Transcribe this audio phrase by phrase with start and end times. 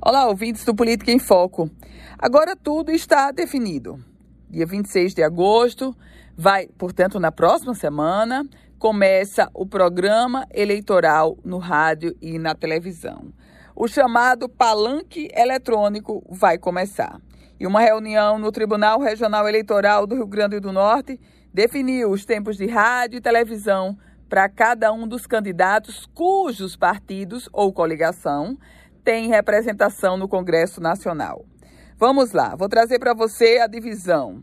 [0.00, 1.70] Olá, ouvintes do Política em Foco.
[2.18, 3.98] Agora tudo está definido.
[4.48, 5.96] Dia 26 de agosto,
[6.36, 8.44] vai, portanto, na próxima semana,
[8.78, 13.32] começa o programa eleitoral no rádio e na televisão.
[13.74, 17.20] O chamado palanque eletrônico vai começar.
[17.58, 21.18] E uma reunião no Tribunal Regional Eleitoral do Rio Grande do Norte
[21.52, 23.96] definiu os tempos de rádio e televisão
[24.28, 28.58] para cada um dos candidatos cujos partidos ou coligação
[29.04, 31.44] têm representação no Congresso Nacional.
[31.96, 34.42] Vamos lá, vou trazer para você a divisão.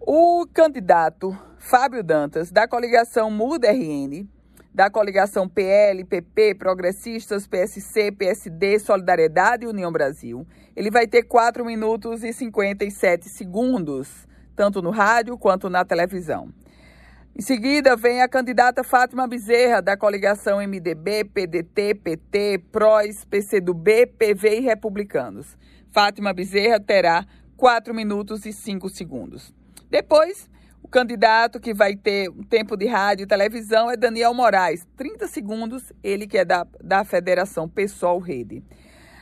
[0.00, 4.26] O candidato Fábio Dantas, da coligação Muda RN,
[4.74, 11.64] da coligação PL, PP, Progressistas, PSC, PSD, Solidariedade e União Brasil, ele vai ter 4
[11.64, 14.26] minutos e 57 segundos,
[14.56, 16.52] tanto no rádio quanto na televisão.
[17.34, 24.58] Em seguida, vem a candidata Fátima Bezerra, da coligação MDB, PDT, PT, PROS, PCdoB, PV
[24.58, 25.56] e Republicanos.
[25.90, 27.24] Fátima Bezerra terá
[27.56, 29.50] 4 minutos e 5 segundos.
[29.90, 30.50] Depois,
[30.82, 35.26] o candidato que vai ter um tempo de rádio e televisão é Daniel Moraes, 30
[35.26, 38.62] segundos, ele que é da, da Federação Pessoal Rede.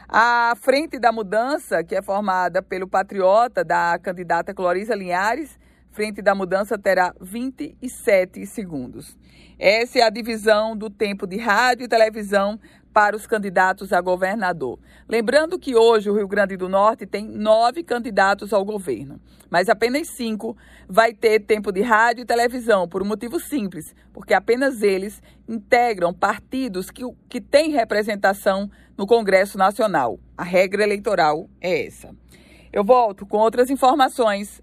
[0.08, 5.56] A Frente da Mudança, que é formada pelo patriota da candidata Clorisa Linhares,
[5.92, 9.18] Frente da Mudança terá 27 segundos.
[9.58, 12.60] Essa é a divisão do tempo de rádio e televisão
[12.92, 14.78] para os candidatos a governador.
[15.08, 20.08] Lembrando que hoje o Rio Grande do Norte tem nove candidatos ao governo, mas apenas
[20.08, 20.56] cinco
[20.88, 26.14] vai ter tempo de rádio e televisão, por um motivo simples, porque apenas eles integram
[26.14, 30.20] partidos que, que têm representação no Congresso Nacional.
[30.36, 32.14] A regra eleitoral é essa.
[32.72, 34.62] Eu volto com outras informações